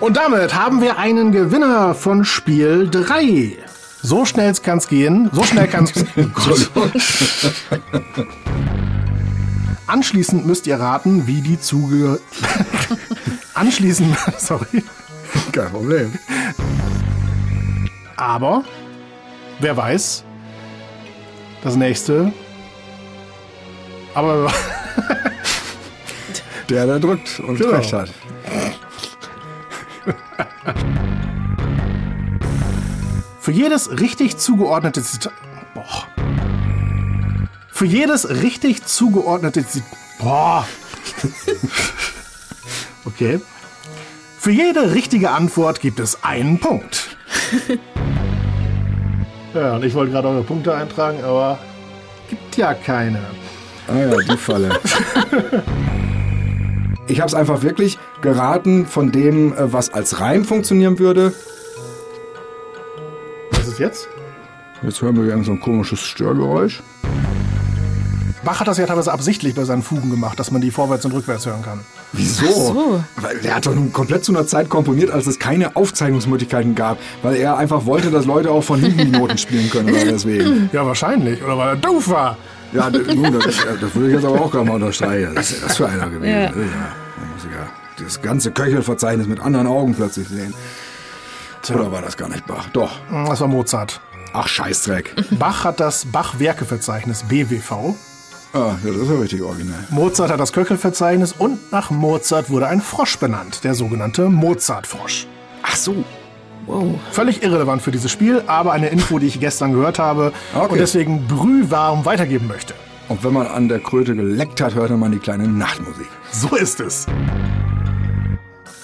[0.00, 3.58] Und damit haben wir einen Gewinner von Spiel 3.
[4.02, 5.28] So schnell kann es gehen.
[5.34, 5.92] So schnell kann es.
[9.86, 12.20] Anschließend müsst ihr raten, wie die Zuge.
[13.54, 14.16] Anschließend.
[14.38, 14.82] Sorry.
[15.52, 16.12] Kein Problem.
[18.16, 18.64] Aber,
[19.60, 20.24] wer weiß,
[21.62, 22.32] das nächste.
[24.14, 24.50] Aber.
[26.70, 27.72] Der, der drückt und Genau.
[27.76, 28.08] recht hat.
[33.40, 35.32] Für jedes richtig zugeordnete Zitat.
[35.74, 36.06] Boah.
[37.70, 39.98] Für jedes richtig zugeordnete Zitat.
[40.18, 40.66] Boah.
[43.06, 43.38] Okay.
[44.38, 47.16] Für jede richtige Antwort gibt es einen Punkt.
[49.54, 51.60] Ja, und ich wollte gerade eure Punkte eintragen, aber
[52.28, 53.20] gibt ja keine.
[53.86, 54.80] Ah ja, die Falle.
[57.06, 61.32] Ich habe es einfach wirklich geraten von dem, äh, was als Reim funktionieren würde.
[63.52, 64.08] Was ist jetzt?
[64.82, 66.82] Jetzt hören wir irgend so ein komisches Störgeräusch.
[68.44, 71.12] Bach hat das ja teilweise absichtlich bei seinen Fugen gemacht, dass man die vorwärts und
[71.12, 71.80] rückwärts hören kann.
[72.12, 72.46] Wieso?
[72.46, 73.04] so.
[73.16, 76.98] Weil der hat doch nun komplett zu einer Zeit komponiert, als es keine Aufzeichnungsmöglichkeiten gab,
[77.22, 80.68] weil er einfach wollte, dass Leute auch von hinten die Noten spielen können oder deswegen.
[80.72, 81.42] Ja, wahrscheinlich.
[81.42, 82.36] Oder weil er doof war.
[82.72, 85.30] Ja, nun, das, das würde ich jetzt aber auch gerade mal unterstreichen.
[85.34, 86.30] Was ist das für einer gewesen?
[86.32, 86.50] Ja.
[86.50, 87.03] Ja.
[87.98, 90.54] Das ganze Köchelverzeichnis mit anderen Augen plötzlich sehen.
[91.72, 92.66] Oder war das gar nicht Bach?
[92.72, 92.92] Doch.
[93.26, 94.00] Das war Mozart.
[94.32, 95.14] Ach, Scheißdreck.
[95.38, 97.94] Bach hat das Bach-Werke-Verzeichnis BWV.
[98.52, 99.78] Ah, ja, das ist ja richtig originell.
[99.90, 105.26] Mozart hat das Köchelverzeichnis und nach Mozart wurde ein Frosch benannt, der sogenannte Mozart-Frosch.
[105.62, 106.04] Ach so.
[106.66, 106.98] Wow.
[107.10, 110.72] Völlig irrelevant für dieses Spiel, aber eine Info, die ich gestern gehört habe Okay.
[110.72, 112.74] und deswegen brühwarm weitergeben möchte.
[113.08, 116.08] Und wenn man an der Kröte geleckt hat, hörte man die kleine Nachtmusik.
[116.32, 117.06] So ist es.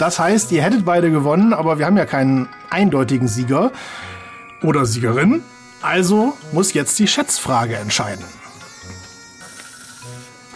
[0.01, 3.70] Das heißt, ihr hättet beide gewonnen, aber wir haben ja keinen eindeutigen Sieger
[4.62, 5.43] oder Siegerin.
[5.83, 8.25] Also muss jetzt die Schätzfrage entscheiden.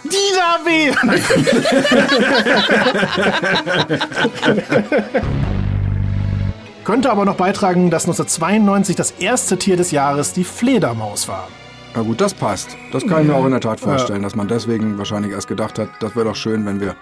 [0.03, 0.91] Dieter W.
[6.83, 11.49] Könnte aber noch beitragen, dass 1992 das erste Tier des Jahres die Fledermaus war.
[11.95, 12.75] Na gut, das passt.
[12.91, 15.77] Das kann ich mir auch in der Tat vorstellen, dass man deswegen wahrscheinlich erst gedacht
[15.77, 16.95] hat, das wäre doch schön, wenn wir.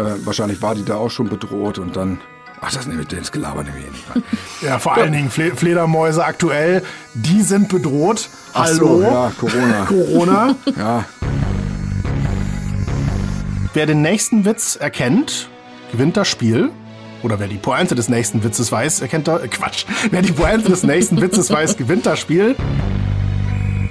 [0.00, 2.20] Äh, wahrscheinlich war die da auch schon bedroht und dann.
[2.62, 4.26] Ach, das nehme ich den Gelaber nehme ich eh nicht.
[4.62, 6.82] Ja, vor allen Dingen Fle Fledermäuse aktuell,
[7.14, 8.28] die sind bedroht.
[8.52, 8.98] Ach Hallo?
[8.98, 9.84] so, ja, Corona.
[9.88, 10.54] Corona.
[10.76, 11.04] Ja,
[13.72, 15.48] Wer den nächsten Witz erkennt,
[15.92, 16.70] gewinnt das Spiel.
[17.22, 19.38] Oder wer die Pointe des nächsten Witzes weiß, erkennt da.
[19.38, 19.84] Äh, Quatsch.
[20.10, 22.56] Wer die Pointe des nächsten Witzes weiß, gewinnt das Spiel.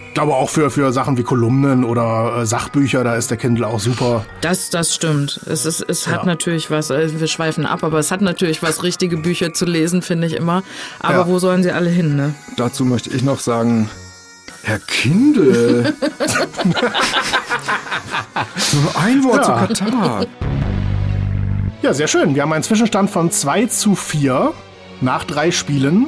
[0.10, 3.66] Ich glaube auch für, für Sachen wie Kolumnen oder äh, Sachbücher, da ist der Kindle
[3.68, 4.26] auch super.
[4.42, 5.40] Das, das stimmt.
[5.46, 6.26] Es, ist, es hat Ja.
[6.26, 10.02] natürlich was, also wir schweifen ab, aber es hat natürlich was, richtige Bücher zu lesen,
[10.02, 10.64] finde ich immer.
[11.00, 11.28] Aber Ja.
[11.28, 12.34] wo sollen sie alle hin, ne?
[12.58, 13.90] dazu möchte ich noch sagen,
[14.64, 15.94] Herr Kindle.
[18.74, 19.68] Nur ein Wort Ja.
[19.74, 20.26] zu Katar.
[21.82, 22.36] Ja, sehr schön.
[22.36, 24.52] Wir haben einen Zwischenstand von 2 zu 4
[25.02, 26.08] nach drei Spielen.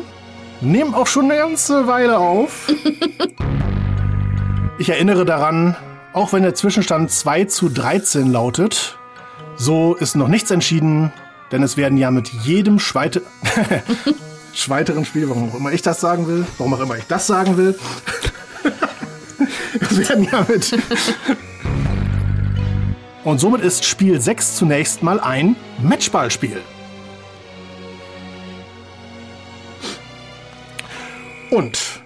[0.60, 2.68] Nehmen auch schon eine ganze Weile auf.
[4.82, 5.76] Ich erinnere daran,
[6.12, 8.98] auch wenn der Zwischenstand 2 zu 13 lautet,
[9.56, 11.14] so ist noch nichts entschieden,
[11.52, 13.22] denn es werden ja mit jedem Schweite
[14.68, 17.58] weiteren Spiel, warum auch immer ich das sagen will, warum auch immer ich das sagen
[17.58, 17.78] will,
[19.82, 20.72] es werden ja mit
[23.24, 26.60] und somit ist Spiel 6 zunächst mal ein Matchballspiel.
[31.52, 32.01] Und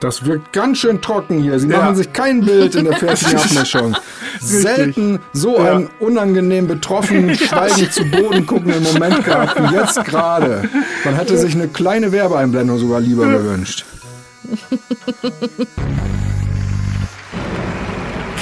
[0.00, 1.58] Das wirkt ganz schön trocken hier.
[1.60, 1.78] Sie Ja.
[1.78, 3.94] machen sich kein Bild in der fertigen Abmischung.
[4.40, 5.74] Selten so Ja.
[5.76, 10.68] einen unangenehm betroffenen, schweigend zu Boden guckenden Moment gehabt wie jetzt gerade.
[11.04, 13.84] Man hätte sich eine kleine Werbeeinblendung sogar lieber gewünscht.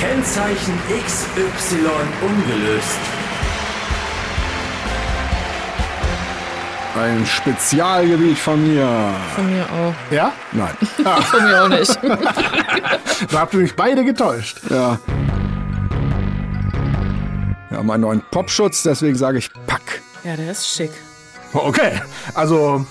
[0.00, 0.74] Kennzeichen
[1.06, 1.76] XY
[2.22, 2.98] ungelöst.
[6.98, 9.14] Ein Spezialgebiet von mir.
[9.36, 9.94] Von mir auch.
[10.12, 10.74] ja, Nein.
[11.22, 11.96] Von mir auch nicht.
[13.30, 14.58] da habt ihr mich beide getäuscht.
[14.68, 14.98] Ja.
[17.68, 20.02] Wir haben einen neuen Popschutz, deswegen sage ich Pack.
[20.24, 20.90] Ja, der ist schick.
[21.52, 22.00] Okay,
[22.34, 22.84] also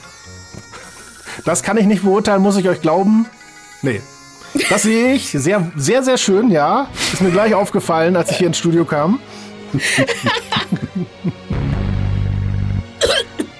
[1.43, 3.25] das kann ich nicht beurteilen, muss ich euch glauben.
[3.81, 4.01] Nee.
[4.69, 6.87] Das sehe ich sehr, sehr, sehr schön, ja.
[7.11, 9.19] Ist mir gleich aufgefallen, als ich hier ins Studio kam.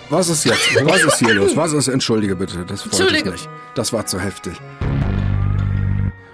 [0.09, 0.85] Was ist jetzt?
[0.85, 1.55] Was ist hier los?
[1.55, 1.87] Was ist?
[1.89, 3.31] Entschuldige bitte, das wollte ich Entschuldige.
[3.31, 3.49] nicht.
[3.75, 4.57] Das war zu heftig.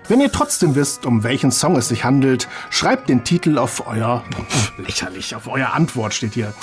[0.08, 4.24] Wenn ihr trotzdem wisst, um welchen Song es sich handelt, schreibt den Titel auf euer
[4.78, 6.54] lächerlich, auf euer Antwort steht hier.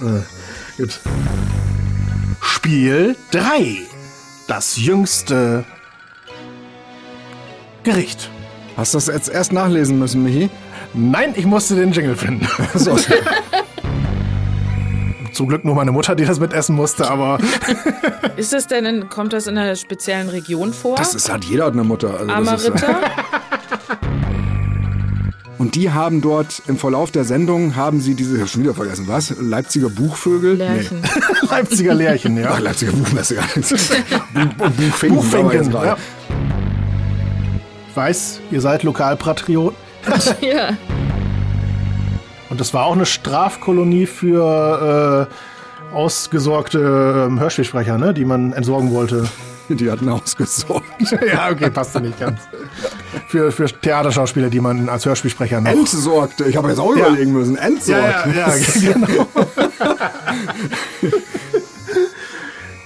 [0.76, 1.00] Gut.
[2.40, 3.78] Spiel 3.
[4.46, 5.64] Das jüngste
[7.84, 8.30] Gericht.
[8.76, 10.50] Hast du das jetzt erst nachlesen müssen, Michi?
[10.94, 12.48] Nein, ich musste den Jingle finden.
[12.74, 12.96] So.
[15.38, 17.38] Zum Glück nur meine Mutter, die das mitessen musste, aber
[18.36, 20.96] Ist das denn, in, kommt das in einer speziellen Region vor?
[20.96, 22.18] Das ist, hat jeder hat eine Mutter.
[22.18, 23.00] Also das ist, Amaritta?
[25.58, 28.74] und die haben dort im Verlauf der Sendung, haben sie diese, ich hab schon wieder
[28.74, 29.32] vergessen, was?
[29.38, 30.56] Leipziger Buchvögel?
[30.56, 31.02] Lärchen.
[31.48, 32.54] Leipziger Lärchen, ja.
[32.54, 33.36] Ach, Leipziger Buchmesse.
[33.36, 33.70] gar nichts.
[33.70, 35.18] Buch, Buchfinken.
[35.18, 35.96] Buchfinken, ja.
[37.90, 39.76] Ich weiß, ihr seid Lokalpatriot.
[40.40, 40.70] ja.
[42.58, 45.28] Und das war auch eine Strafkolonie für
[45.92, 49.28] äh, ausgesorgte ähm, Hörspielsprecher, ne, die man entsorgen wollte.
[49.68, 50.84] Die hatten ausgesorgt.
[51.32, 52.40] ja, okay, passt nicht ganz.
[53.28, 55.70] Für, für Theaterschauspieler, die man als Hörspielsprecher noch...
[55.70, 56.44] Entsorgte.
[56.46, 57.06] Ich habe jetzt auch Ja.
[57.08, 57.56] überlegen müssen.
[57.56, 58.26] Entsorgt.
[58.26, 59.26] ja, ja, ja, genau.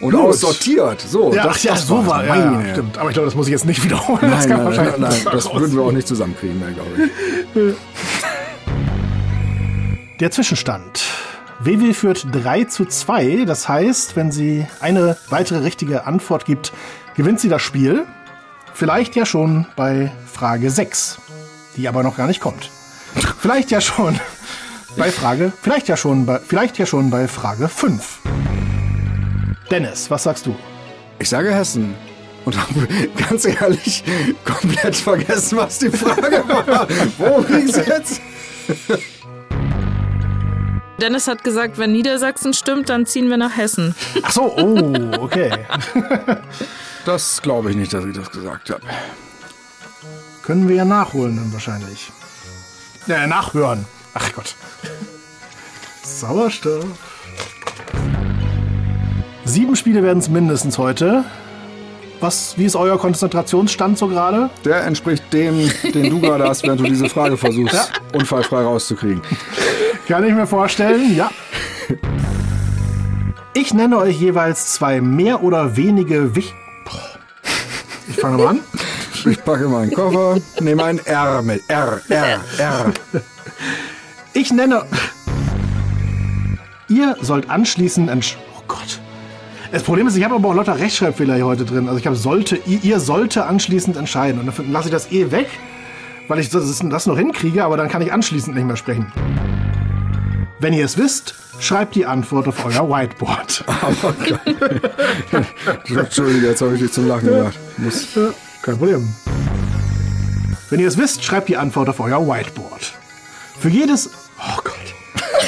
[0.00, 0.20] Und Gut.
[0.20, 1.00] aussortiert.
[1.00, 2.98] So, Ja, das, ach ja, das so war ja, stimmt.
[2.98, 4.18] Aber ich glaube, das muss ich jetzt nicht wiederholen.
[4.20, 5.60] das Nein, kann nein, nein, das raus.
[5.60, 6.90] würden wir auch nicht zusammenkriegen, mehr, glaube
[7.54, 7.74] ich.
[10.22, 11.02] Der Zwischenstand.
[11.58, 13.44] WW führt 3 zu 2.
[13.44, 16.72] Das heißt, wenn sie eine weitere richtige Antwort gibt,
[17.16, 18.06] gewinnt sie das Spiel.
[18.72, 21.18] Vielleicht ja schon bei Frage 6,
[21.76, 22.70] die aber noch gar nicht kommt.
[23.40, 24.20] Vielleicht ja schon
[24.96, 28.20] bei Frage, vielleicht ja schon bei, vielleicht ja schon bei Frage 5.
[29.72, 30.54] Dennis, was sagst du?
[31.18, 31.96] Ich sage Hessen.
[32.44, 32.86] Und habe
[33.28, 34.04] ganz ehrlich
[34.44, 36.86] komplett vergessen, was die Frage war.
[37.18, 38.20] Wo ging's jetzt?
[41.02, 43.92] Dennis hat gesagt, wenn Niedersachsen stimmt, dann ziehen wir nach Hessen.
[44.22, 45.50] Ach so, oh, okay.
[47.04, 48.82] Das glaube ich nicht, dass ich das gesagt habe.
[50.44, 52.12] Können wir ja nachholen dann wahrscheinlich.
[53.08, 53.84] Ja, nachhören.
[54.14, 54.54] Ach Gott.
[56.04, 56.84] Sauerstoff.
[59.44, 61.24] Sieben Spiele werden es mindestens heute.
[62.20, 64.50] Was, wie ist euer Konzentrationsstand so gerade?
[64.64, 69.22] Der entspricht dem, den du gerade hast, während du diese Frage versuchst, unfallfrei rauszukriegen.
[70.08, 71.30] Kann ich mir vorstellen, ja.
[73.54, 76.54] Ich nenne euch jeweils zwei mehr oder wenige Wich...
[76.84, 77.18] Boah.
[78.08, 78.60] Ich fange mal an.
[79.24, 81.62] Ich packe meinen Koffer, nehme ein R mit.
[81.68, 82.92] R, R, R.
[84.32, 84.84] Ich nenne.
[86.88, 88.36] Ihr sollt anschließend entsch.
[88.58, 89.00] Oh Gott.
[89.70, 91.86] Das Problem ist, ich habe aber auch lauter Rechtschreibfehler hier heute drin.
[91.86, 94.40] Also ich habe sollte, ihr, ihr sollte anschließend entscheiden.
[94.40, 95.48] Und dann lasse ich das eh weg,
[96.28, 99.12] weil ich das, das noch hinkriege, aber dann kann ich anschließend nicht mehr sprechen.
[100.62, 103.64] Wenn ihr es wisst, schreibt die Antwort auf euer Whiteboard.
[105.88, 107.58] Entschuldige, jetzt habe ich dich zum Lachen gebracht.
[107.78, 108.06] Muss,
[108.62, 109.12] Kein Problem.
[110.70, 112.92] Wenn ihr es wisst, schreibt die Antwort auf euer Whiteboard.
[113.58, 114.10] Für jedes.
[114.38, 114.94] Oh Gott.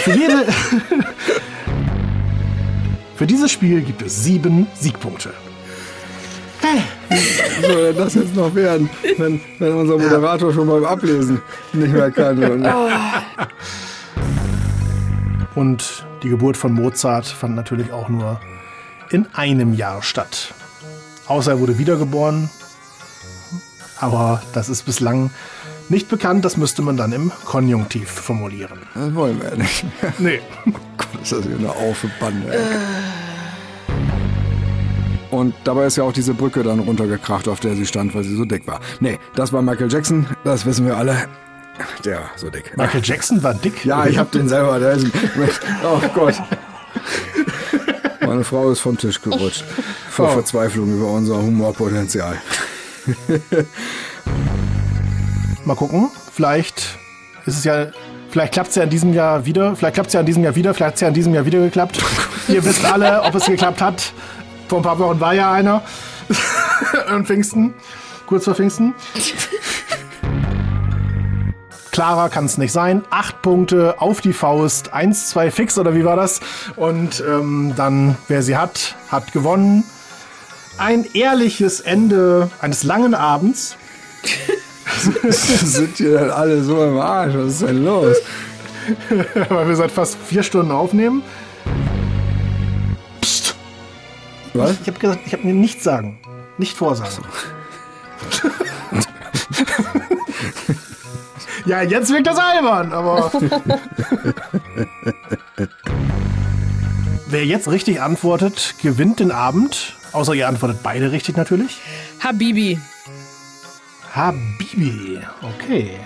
[0.03, 0.47] Für jede.
[3.15, 5.33] Für dieses Spiel gibt es sieben Siegpunkte.
[7.09, 11.41] wie soll denn das jetzt noch werden, wenn, wenn unser Moderator schon beim Ablesen
[11.73, 12.43] nicht mehr kann?
[12.43, 12.67] Und,
[15.55, 18.41] Und die Geburt von Mozart fand natürlich auch nur
[19.11, 20.55] in einem Jahr statt.
[21.27, 22.51] Außer er wurde wiedergeboren.
[24.01, 25.31] Aber das ist bislang
[25.89, 26.45] nicht bekannt.
[26.45, 28.81] Das müsste man dann im Konjunktiv formulieren.
[28.95, 29.85] das wollen wir ja nicht.
[30.19, 30.41] Nee.
[30.97, 32.53] Gott, ist das hier eine Aufe Bande.
[32.53, 32.61] ey.
[35.31, 38.37] Und dabei ist ja auch diese Brücke dann runtergekracht, auf der sie stand, weil sie
[38.37, 38.81] so dick war.
[39.01, 41.27] Nee, das war Michael Jackson, das wissen wir alle.
[42.05, 42.77] Der war so dick.
[42.77, 43.85] Michael Jackson war dick.
[43.85, 44.79] Ja, ich hab den selber.
[44.79, 45.07] Der ist,
[45.85, 46.35] oh Gott.
[48.21, 49.65] Meine Frau ist vom Tisch gerutscht.
[50.11, 50.33] Vor Oh.
[50.33, 52.41] Verzweiflung über unser Humorpotenzial.
[55.65, 56.11] Mal gucken.
[56.33, 56.99] Vielleicht
[57.47, 57.87] ist es ja.
[58.31, 59.77] Vielleicht klappt es ja in diesem Jahr wieder.
[59.77, 60.75] Vielleicht klappt es ja in diesem Jahr wieder.
[60.75, 61.99] Vielleicht hat es ja in diesem Jahr wieder geklappt.
[62.49, 64.13] Ihr wisst alle, ob es geklappt hat.
[64.69, 65.83] Vor ein paar Wochen war ja einer.
[67.09, 67.75] An Pfingsten.
[68.27, 68.95] Kurz vor Pfingsten.
[71.95, 73.05] Klarer kann es nicht sein.
[73.11, 74.93] Acht Punkte auf die Faust.
[74.93, 76.41] Eins, zwei fix oder wie war das?
[76.75, 79.85] Und ähm, dann, wer sie hat, hat gewonnen.
[80.77, 83.77] Ein ehrliches Ende eines langen Abends.
[85.29, 87.35] Sind die denn alle so im Arsch?
[87.37, 88.17] Was ist denn los?
[89.49, 91.23] weil wir seit fast vier Stunden aufnehmen.
[93.21, 93.55] Psst.
[94.53, 94.81] Was?
[94.81, 96.19] Ich habe gesagt, ich habe mir nichts sagen.
[96.59, 97.25] Nicht vorsagen.
[101.67, 103.31] ja, jetzt wirkt das albern, aber.
[107.27, 109.95] Wer jetzt richtig antwortet, gewinnt den Abend.
[110.13, 111.79] Außer ihr antwortet beide richtig natürlich.
[112.21, 112.79] Habibi.
[114.15, 115.19] Habibi.
[115.43, 115.99] Okay.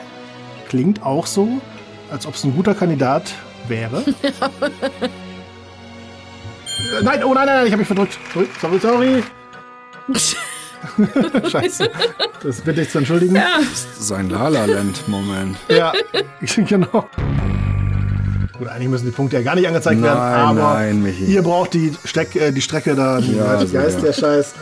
[0.68, 1.60] Klingt auch so,
[2.10, 3.34] als ob es ein guter Kandidat
[3.68, 4.04] wäre.
[7.02, 8.16] Nein, oh nein, nein, nein, ich habe mich verdrückt.
[8.32, 9.22] Sorry, sorry, sorry.
[11.50, 11.90] Scheiße.
[12.42, 13.36] Das bitte ich zu entschuldigen.
[13.36, 13.58] Ja,
[13.98, 15.56] Sein La-La-Land-Moment.
[16.68, 17.08] genau.
[18.58, 21.24] Gut, eigentlich müssen die Punkte ja gar nicht angezeigt werden, Nein, aber nein, Michi.
[21.26, 23.20] ihr braucht die, Steck, äh, die Strecke da.
[23.20, 24.06] Die Ja, so, Geist ja.
[24.06, 24.54] der Scheiß.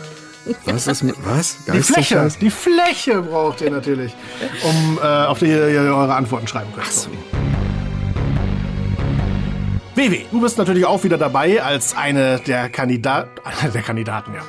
[0.65, 1.57] Was ist mit, was?
[1.73, 4.15] Die Fläche, die Fläche braucht ihr natürlich,
[4.63, 6.91] um äh, auf die ihr eure Antworten schreiben könnt.
[6.91, 7.09] So.
[9.95, 14.41] WW, du bist natürlich auch wieder dabei als eine der Kandidaten, einer der Kandidaten, ja.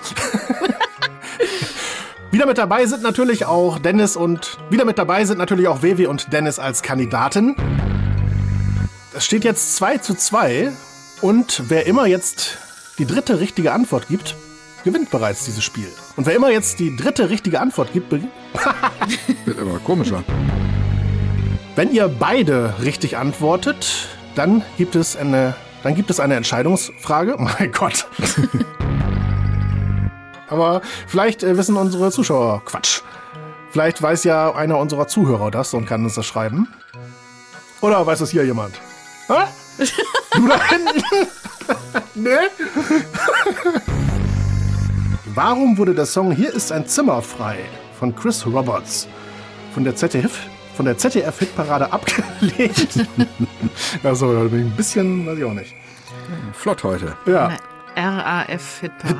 [2.31, 6.07] Wieder mit dabei sind natürlich auch Dennis und wieder mit dabei sind natürlich auch WW
[6.07, 7.57] und Dennis als Kandidaten.
[9.15, 10.71] Es steht jetzt 2 zu 2
[11.23, 12.59] und wer immer jetzt
[12.99, 14.37] die dritte richtige Antwort gibt,
[14.85, 15.89] gewinnt bereits dieses Spiel.
[16.17, 18.13] Und wer immer jetzt die dritte richtige Antwort gibt,
[19.45, 20.23] Wird aber komischer.
[21.77, 27.37] wenn ihr beide richtig antwortet, dann gibt es eine, dann gibt es eine Entscheidungsfrage.
[27.39, 28.07] Oh mein Gott.
[30.49, 33.02] Aber vielleicht äh, wissen unsere Zuschauer Quatsch.
[33.71, 36.69] Vielleicht weiß ja einer unserer Zuhörer das und kann uns das schreiben.
[37.81, 38.75] Oder weiß es hier jemand?
[39.26, 39.45] Hä?
[40.35, 41.02] Du da hinten?
[42.14, 42.38] ne?
[45.35, 47.59] Warum wurde der Song Hier ist ein Zimmer frei
[47.99, 49.09] von Chris Roberts
[49.73, 50.38] von der ZDF
[50.76, 53.09] von der ZDF-Hitparade abgelehnt?
[54.05, 55.75] also, da bin ich ein bisschen, weiß ich auch nicht.
[56.52, 57.17] Flott heute.
[57.26, 57.57] Ja.
[57.99, 59.19] RAF Hitparade.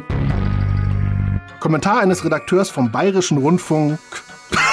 [1.60, 3.98] Kommentar eines Redakteurs vom Bayerischen Rundfunk.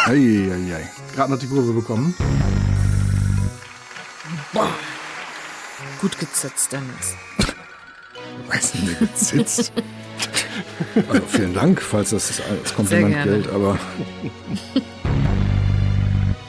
[0.06, 0.90] Eieiei.
[1.14, 2.16] Gerade noch die Kurve bekommen.
[6.00, 7.16] Gut gezitzt, Dennis.
[8.48, 9.74] Weiß nicht, sitzt.
[11.10, 13.78] Also vielen Dank, falls das als Kompliment gilt, aber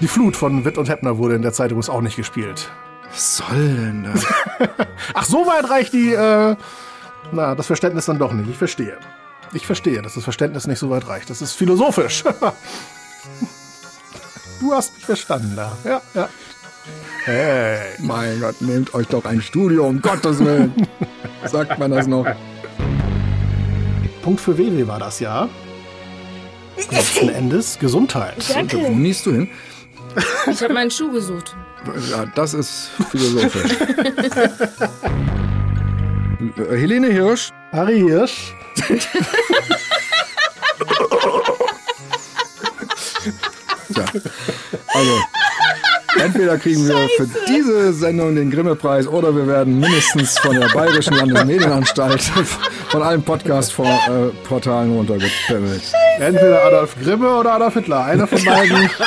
[0.00, 2.70] Die Flut von Witt und Heppner wurde in der Zeit übrigens auch nicht gespielt.
[3.10, 4.26] Was soll denn das?
[5.14, 6.56] Ach, so weit reicht die, äh,
[7.32, 8.48] na, das Verständnis dann doch nicht.
[8.48, 8.98] Ich verstehe.
[9.52, 11.30] Ich verstehe, dass das Verständnis nicht so weit reicht.
[11.30, 12.22] Das ist philosophisch.
[14.60, 15.76] du hast mich verstanden da.
[15.84, 16.28] Ja, ja.
[17.24, 17.80] Hey.
[17.98, 20.88] mein Gott, nehmt euch doch ein Studio, um Gottes Willen.
[21.44, 22.26] Sagt man das noch?
[24.22, 25.48] Punkt für WW war das ja.
[26.90, 28.36] Letzten Endes Gesundheit.
[28.72, 29.50] Wo niest du hin?
[30.50, 31.56] Ich habe meinen Schuh gesucht.
[32.10, 33.76] Ja, das ist philosophisch.
[36.70, 38.54] Helene Hirsch, Harry Hirsch.
[43.88, 44.04] Ja.
[44.94, 45.20] Also,
[46.22, 51.14] entweder kriegen wir für diese Sendung den Grimme-Preis oder wir werden mindestens von der Bayerischen
[51.14, 52.22] Landesmedienanstalt
[52.88, 55.82] von allen Podcast-Portalen runtergepimmelt.
[56.18, 58.04] Entweder Adolf Grimme oder Adolf Hitler.
[58.04, 58.90] Einer von beiden.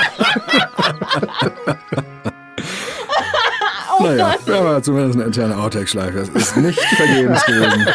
[4.01, 6.19] Naja, wir haben ja zumindest eine interne Outtake-Schleife.
[6.19, 7.87] Das ist nicht vergebens gewesen.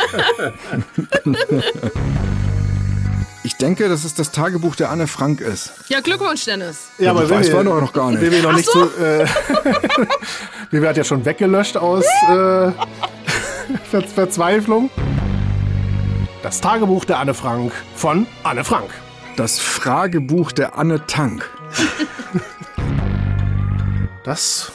[3.46, 5.70] Ich denke, dass es das Tagebuch der Anne Frank ist.
[5.86, 6.88] Ja, Glückwunsch, Dennis.
[6.98, 8.20] Ja, das weiß man doch noch gar nicht.
[8.20, 8.82] WW noch nicht so.
[8.82, 9.24] Äh,
[10.72, 12.32] WW hat ja schon weggelöscht aus äh,
[13.88, 14.90] Ver Verzweiflung.
[16.42, 18.90] Das Tagebuch der Anne Frank von Anne Frank.
[19.36, 21.48] Das Fragebuch der Anne Tank.
[24.24, 24.72] Das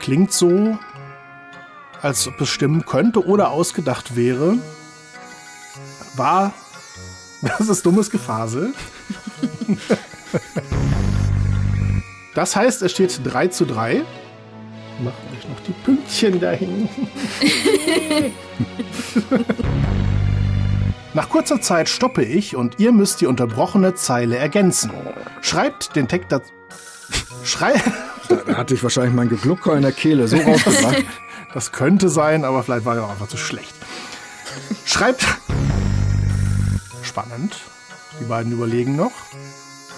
[0.00, 0.76] klingt so,
[2.02, 4.56] als ob es stimmen könnte oder ausgedacht wäre.
[6.16, 6.52] War.
[7.42, 8.72] Das ist dummes Gefasel.
[12.34, 14.02] Das heißt, es steht 3 zu 3.
[15.02, 16.88] Macht euch noch die Pünktchen dahin.
[21.14, 24.92] Nach kurzer Zeit stoppe ich und ihr müsst die unterbrochene Zeile ergänzen.
[25.42, 26.52] Schreibt den Text dazu.
[27.44, 27.74] Schrei.
[28.28, 31.04] Da hatte ich wahrscheinlich mein Geglucker in der Kehle so rausgebracht.
[31.52, 33.74] Das könnte sein, aber vielleicht war er auch einfach zu schlecht.
[34.86, 35.26] Schreibt.
[37.12, 37.56] Spannend.
[38.18, 39.12] Die beiden überlegen noch.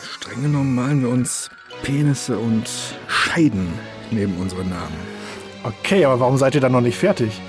[0.03, 1.49] Streng genommen malen wir uns
[1.85, 2.69] Penisse und
[3.07, 3.73] Scheiden
[4.11, 4.97] neben unsere Namen.
[5.63, 7.41] Okay, aber warum seid ihr dann noch nicht fertig?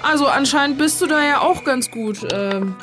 [0.00, 2.76] Also anscheinend bist du da ja auch ganz gut ähm,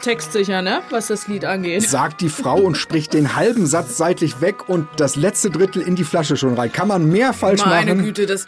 [0.00, 0.80] textsicher, ne?
[0.88, 1.82] Was das Lied angeht.
[1.86, 5.94] Sagt die Frau und spricht den halben Satz seitlich weg und das letzte Drittel in
[5.94, 6.72] die Flasche schon rein.
[6.72, 8.06] Kann man mehr falsch Meine machen?
[8.06, 8.46] Güte, das.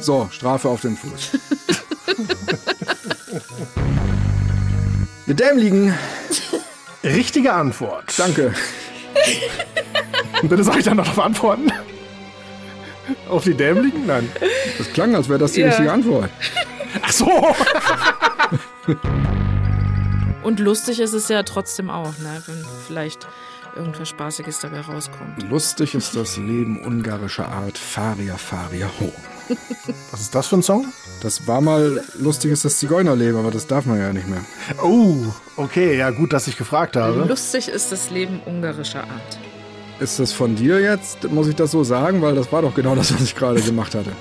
[0.00, 1.32] So, Strafe auf den Fuß.
[5.26, 5.94] Wir dämligen.
[7.04, 8.18] Richtige Antwort.
[8.18, 8.54] Danke.
[10.42, 11.70] Und bitte soll ich dann noch darauf antworten?
[13.28, 14.06] Auf die dämlichen?
[14.06, 14.28] Nein.
[14.78, 15.68] Das klang, als wäre das die Ja.
[15.68, 16.30] richtige Antwort.
[17.02, 17.26] Ach so.
[20.42, 22.42] Und lustig ist es ja trotzdem auch, ne?
[22.46, 23.26] Wenn vielleicht
[23.74, 25.42] irgendwas Spaßiges dabei rauskommt.
[25.50, 27.76] Lustig ist das Leben ungarischer Art.
[27.78, 29.12] Faria, Faria, ho.
[30.10, 30.86] Was ist das für ein Song?
[31.20, 34.44] Das war mal lustig ist das Zigeunerleben, aber das darf man ja nicht mehr.
[34.82, 35.16] Oh,
[35.56, 37.24] okay, ja gut, dass ich gefragt habe.
[37.24, 39.38] Lustig ist das Leben ungarischer Art.
[39.98, 41.30] Ist das von dir jetzt?
[41.30, 42.20] Muss ich das so sagen?
[42.20, 44.12] Weil das war doch genau das, was ich gerade gemacht hatte.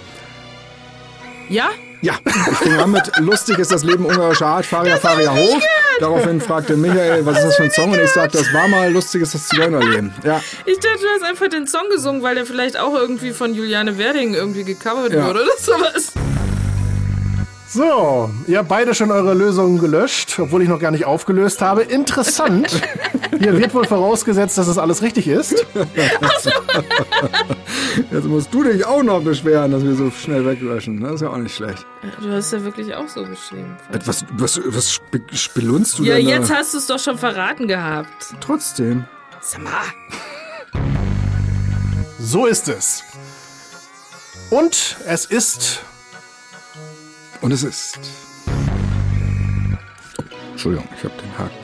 [1.49, 1.69] Ja?
[2.05, 5.59] Ja, ich fing an mit Lustig ist das Leben ungarischer Art, Faria, Faria hoch.
[5.99, 7.91] Daraufhin fragte Michael, was ist das für ein Song?
[7.91, 10.13] Und ich sagte, das war mal Lustig ist das Zigeunerleben.
[10.23, 13.55] Ja, Ich dachte, du hast einfach den Song gesungen, weil der vielleicht auch irgendwie von
[13.55, 15.25] Juliane Werding irgendwie gecovert Ja.
[15.25, 16.11] wurde oder sowas.
[17.67, 21.81] So, ihr habt beide schon eure Lösungen gelöscht, obwohl ich noch gar nicht aufgelöst habe.
[21.81, 22.69] Interessant.
[23.39, 25.51] Hier wird wohl vorausgesetzt, dass es alles richtig ist.
[28.11, 31.01] jetzt musst du dich auch noch beschweren, dass wir so schnell weglöschen.
[31.01, 31.85] Das ist ja auch nicht schlecht.
[32.21, 33.75] Du hast ja wirklich auch so geschrieben.
[34.05, 36.55] Was, was, was spe spelunzt du Ja, denn jetzt da?
[36.55, 38.33] hast du es doch schon verraten gehabt.
[38.41, 39.05] Trotzdem.
[39.41, 39.71] Sag mal.
[42.19, 43.03] So ist es.
[44.49, 45.81] Und es ist
[47.41, 47.99] Und es ist.
[50.51, 51.63] Entschuldigung, ich habe den Haken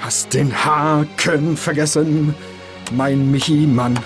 [0.00, 2.34] hast den Haken vergessen,
[2.92, 3.98] mein Michi-Mann.